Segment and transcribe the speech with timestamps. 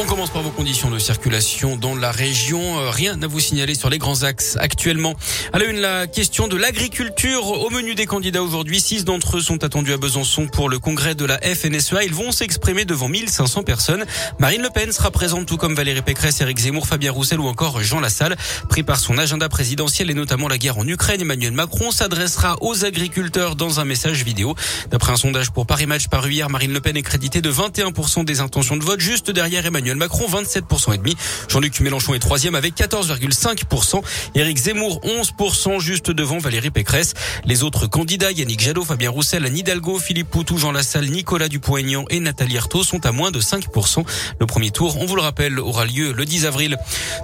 [0.00, 2.78] On commence par vos conditions de circulation dans la région.
[2.78, 5.16] Euh, rien à vous signaler sur les grands axes actuellement.
[5.52, 8.80] À la une, la question de l'agriculture au menu des candidats aujourd'hui.
[8.80, 12.04] Six d'entre eux sont attendus à Besançon pour le congrès de la FNSEA.
[12.04, 14.06] Ils vont s'exprimer devant 1500 personnes.
[14.38, 17.82] Marine Le Pen sera présente tout comme Valérie Pécresse, Éric Zemmour, Fabien Roussel ou encore
[17.82, 18.36] Jean Lassalle.
[18.68, 22.84] Pris par son agenda présidentiel et notamment la guerre en Ukraine, Emmanuel Macron s'adressera aux
[22.84, 24.54] agriculteurs dans un message vidéo.
[24.92, 28.24] D'après un sondage pour Paris Match paru hier, Marine Le Pen est créditée de 21%
[28.24, 31.16] des intentions de vote, juste derrière Emmanuel Macron, 27% et demi.
[31.48, 34.02] Jean-Luc Mélenchon est troisième avec 14,5%.
[34.34, 37.14] Éric Zemmour, 11% juste devant Valérie Pécresse.
[37.44, 42.04] Les autres candidats, Yannick Jadot, Fabien Roussel, Anne Hidalgo, Philippe Poutou, Jean Lassalle, Nicolas Dupont-Aignan
[42.10, 44.04] et Nathalie Arthaud sont à moins de 5%.
[44.38, 46.76] Le premier tour, on vous le rappelle, aura lieu le 10 avril.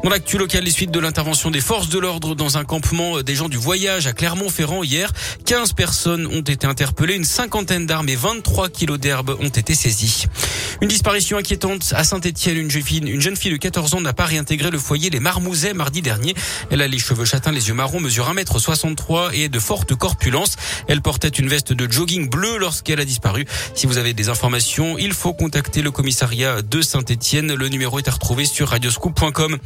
[0.02, 3.34] Dans l'actu local, les suites de l'intervention des forces de l'ordre dans un campement des
[3.34, 5.12] gens du voyage à Clermont-Ferrand hier,
[5.46, 10.26] 15 personnes ont été interpellées, une cinquantaine d'armes et 23 kilos d'herbe ont été saisies.
[10.80, 12.04] Une disparition inquiétante à
[12.46, 12.70] Une
[13.20, 16.34] jeune fille, de 14 ans n'a pas réintégré le foyer Les Marmousets mardi dernier.
[16.70, 20.56] Elle a les cheveux châtains, les yeux marrons, mesure 1m63 et est de forte corpulence.
[20.86, 23.46] Elle portait une veste de jogging bleu lorsqu'elle a disparu.
[23.74, 27.54] Si vous avez des informations, il faut contacter le commissariat de Saint-Etienne.
[27.54, 29.56] Le numéro est à retrouver sur radioscoop.com.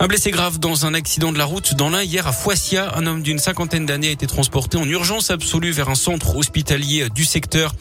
[0.00, 2.96] Un blessé grave dans un accident de la route dans l'un hier à Foissia.
[2.96, 7.08] Un homme d'une cinquantaine d'années a été transporté en urgence absolue vers un centre hospitalier
[7.14, 7.74] du secteur.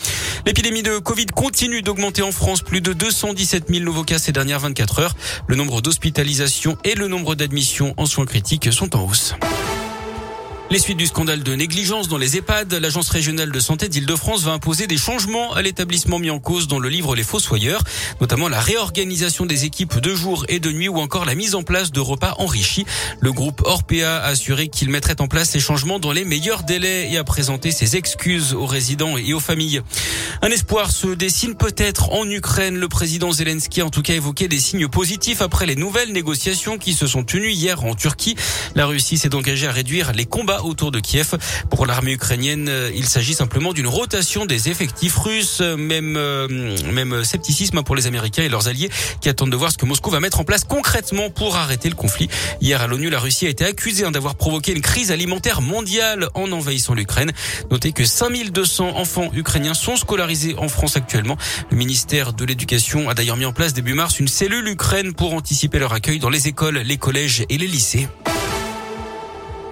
[0.46, 2.62] L'épidémie de Covid continue d'augmenter en France.
[2.62, 5.16] Plus de 217 000 nouveaux cas ces dernières 24 heures.
[5.48, 9.36] Le nombre d'hospitalisations et le nombre d'admissions en soins critiques sont en hausse.
[10.72, 14.54] Les suites du scandale de négligence dans les EHPAD, l'Agence régionale de santé d'Île-de-France va
[14.54, 17.84] imposer des changements à l'établissement mis en cause dans le livre Les Fossoyeurs,
[18.22, 21.64] notamment la réorganisation des équipes de jour et de nuit ou encore la mise en
[21.64, 22.86] place de repas enrichis.
[23.20, 27.12] Le groupe Orpea a assuré qu'il mettrait en place ces changements dans les meilleurs délais
[27.12, 29.82] et a présenté ses excuses aux résidents et aux familles.
[30.42, 32.78] Un espoir se dessine peut-être en Ukraine.
[32.78, 36.78] Le président Zelensky a en tout cas évoqué des signes positifs après les nouvelles négociations
[36.78, 38.38] qui se sont tenues hier en Turquie.
[38.74, 41.38] La Russie s'est engagée à réduire les combats autour de Kiev.
[41.70, 46.48] Pour l'armée ukrainienne, il s'agit simplement d'une rotation des effectifs russes, même euh,
[46.92, 48.90] même scepticisme pour les Américains et leurs alliés
[49.20, 51.96] qui attendent de voir ce que Moscou va mettre en place concrètement pour arrêter le
[51.96, 52.30] conflit.
[52.62, 56.30] Hier à l'ONU, la Russie a été accusée hein, d'avoir provoqué une crise alimentaire mondiale
[56.34, 57.32] en envahissant l'Ukraine.
[57.70, 61.38] Notez que 5200 enfants ukrainiens sont scolarisés en France actuellement.
[61.70, 65.34] Le ministère de l'Éducation a d'ailleurs mis en place début mars une cellule Ukraine pour
[65.34, 68.08] anticiper leur accueil dans les écoles, les collèges et les lycées.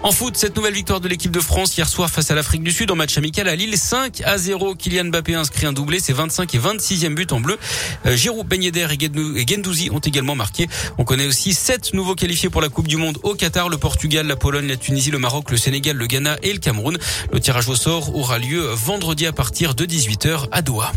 [0.01, 2.71] En foot, cette nouvelle victoire de l'équipe de France hier soir face à l'Afrique du
[2.71, 4.75] Sud en match amical à Lille 5 à 0.
[4.75, 7.57] Kylian Mbappé inscrit un doublé, c'est 25 et 26e but en bleu.
[8.05, 10.69] Euh, Giroud, Ben Yedder et Gendouzi ont également marqué.
[10.97, 14.25] On connaît aussi sept nouveaux qualifiés pour la Coupe du Monde au Qatar, le Portugal,
[14.25, 16.97] la Pologne, la Tunisie, le Maroc, le Sénégal, le Ghana et le Cameroun.
[17.33, 20.93] Le tirage au sort aura lieu vendredi à partir de 18h à Doha.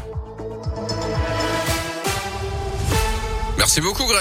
[3.58, 4.20] Merci beaucoup Greg.